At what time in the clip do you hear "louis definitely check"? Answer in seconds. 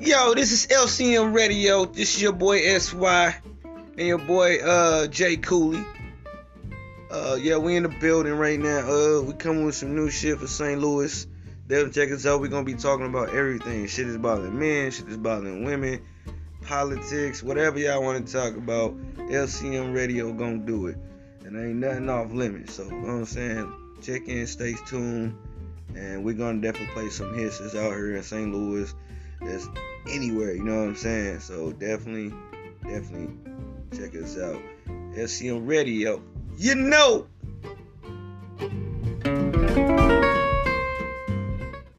10.80-12.12